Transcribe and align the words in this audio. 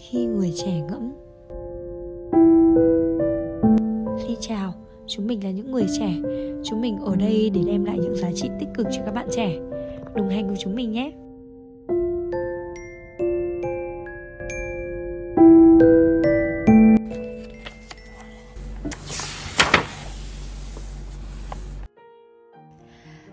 khi 0.00 0.26
người 0.26 0.52
trẻ 0.56 0.80
ngẫm. 0.90 1.12
Xin 4.26 4.36
chào, 4.40 4.74
chúng 5.06 5.26
mình 5.26 5.44
là 5.44 5.50
những 5.50 5.70
người 5.72 5.86
trẻ. 5.98 6.14
Chúng 6.64 6.80
mình 6.80 6.98
ở 6.98 7.16
đây 7.16 7.50
để 7.54 7.60
đem 7.66 7.84
lại 7.84 7.98
những 7.98 8.16
giá 8.16 8.32
trị 8.34 8.48
tích 8.60 8.68
cực 8.74 8.86
cho 8.90 9.02
các 9.04 9.14
bạn 9.14 9.28
trẻ. 9.30 9.58
Đồng 10.14 10.28
hành 10.28 10.48
cùng 10.48 10.56
chúng 10.58 10.74
mình 10.74 10.92
nhé. 10.92 11.12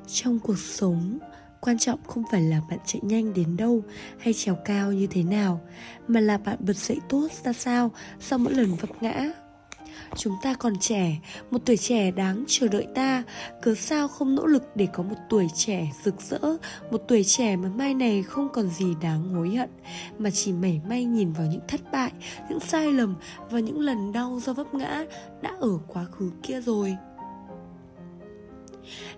Trong 0.08 0.40
cuộc 0.44 0.58
sống, 0.58 1.20
quan 1.62 1.78
trọng 1.78 2.00
không 2.08 2.24
phải 2.32 2.42
là 2.42 2.62
bạn 2.70 2.80
chạy 2.86 3.02
nhanh 3.04 3.34
đến 3.34 3.58
đâu 3.58 3.84
hay 4.20 4.34
trèo 4.34 4.58
cao 4.66 4.92
như 4.92 5.08
thế 5.08 5.24
nào, 5.24 5.62
mà 6.08 6.20
là 6.20 6.38
bạn 6.38 6.58
bật 6.60 6.78
dậy 6.78 6.98
tốt 7.10 7.28
ra 7.44 7.54
sao 7.54 7.92
sau 8.20 8.40
mỗi 8.40 8.54
lần 8.54 8.76
vấp 8.76 9.04
ngã. 9.04 9.32
Chúng 10.16 10.36
ta 10.42 10.54
còn 10.54 10.80
trẻ, 10.80 11.18
một 11.52 11.58
tuổi 11.66 11.78
trẻ 11.78 12.12
đáng 12.12 12.44
chờ 12.48 12.68
đợi 12.68 12.88
ta. 12.96 13.24
Cớ 13.62 13.76
sao 13.76 14.08
không 14.08 14.36
nỗ 14.36 14.46
lực 14.46 14.64
để 14.76 14.88
có 14.94 15.04
một 15.04 15.16
tuổi 15.30 15.48
trẻ 15.56 15.92
rực 16.04 16.22
rỡ, 16.22 16.40
một 16.92 17.02
tuổi 17.08 17.24
trẻ 17.24 17.56
mà 17.56 17.70
mai 17.70 17.94
này 17.94 18.24
không 18.24 18.50
còn 18.54 18.70
gì 18.70 18.96
đáng 19.02 19.34
hối 19.34 19.56
hận, 19.56 19.70
mà 20.18 20.30
chỉ 20.30 20.54
mảy 20.54 20.82
may 20.88 21.06
nhìn 21.06 21.34
vào 21.34 21.48
những 21.48 21.62
thất 21.68 21.82
bại, 21.92 22.12
những 22.50 22.60
sai 22.60 22.92
lầm 22.92 23.16
và 23.50 23.60
những 23.60 23.80
lần 23.80 24.12
đau 24.12 24.40
do 24.44 24.54
vấp 24.54 24.74
ngã 24.74 25.06
đã 25.42 25.56
ở 25.60 25.78
quá 25.88 26.06
khứ 26.12 26.32
kia 26.44 26.62
rồi. 26.62 26.98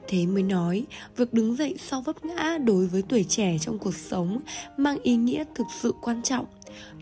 Thế 0.08 0.26
mới 0.26 0.44
nói, 0.44 0.86
việc 1.18 1.34
đứng 1.34 1.56
dậy 1.56 1.76
sau 1.80 2.02
vấp 2.02 2.26
ngã 2.26 2.58
đối 2.58 2.88
với 2.88 3.02
tuổi 3.02 3.24
trẻ 3.24 3.58
trong 3.62 3.80
cuộc 3.80 3.96
sống 3.96 4.40
mang 4.78 4.98
ý 5.04 5.16
nghĩa 5.16 5.44
thực 5.56 5.68
sự 5.82 5.94
quan 6.02 6.22
trọng. 6.24 6.46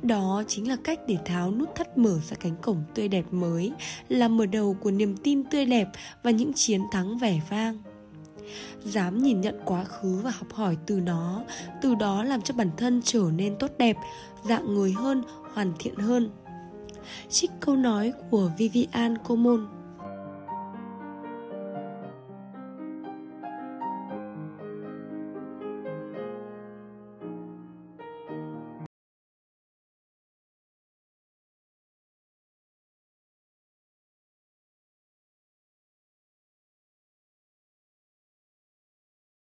Đó 0.02 0.44
chính 0.48 0.68
là 0.70 0.78
cách 0.84 1.00
để 1.08 1.18
tháo 1.26 1.52
nút 1.52 1.76
thắt 1.76 1.98
mở 1.98 2.20
ra 2.30 2.36
cánh 2.40 2.56
cổng 2.62 2.84
tươi 2.96 3.08
đẹp 3.08 3.26
mới, 3.32 3.72
là 4.10 4.28
mở 4.28 4.46
đầu 4.46 4.78
của 4.82 4.92
niềm 4.92 5.18
tin 5.18 5.44
tươi 5.44 5.66
đẹp 5.66 5.88
và 6.24 6.32
những 6.32 6.54
chiến 6.54 6.82
thắng 6.92 7.18
vẻ 7.18 7.42
vang. 7.50 7.78
Dám 8.84 9.24
nhìn 9.24 9.42
nhận 9.42 9.60
quá 9.66 9.84
khứ 9.84 10.20
và 10.24 10.32
học 10.32 10.54
hỏi 10.54 10.78
từ 10.86 11.00
nó, 11.00 11.44
từ 11.82 11.96
đó 11.96 12.24
làm 12.24 12.42
cho 12.42 12.54
bản 12.54 12.70
thân 12.78 13.02
trở 13.04 13.24
nên 13.36 13.56
tốt 13.60 13.72
đẹp, 13.78 13.96
dạng 14.44 14.74
người 14.74 14.92
hơn, 14.92 15.24
hoàn 15.54 15.74
thiện 15.80 15.96
hơn. 15.96 16.30
Trích 17.30 17.52
câu 17.60 17.76
nói 17.76 18.14
của 18.32 18.52
Vivian 18.58 19.18
Comon 19.18 19.68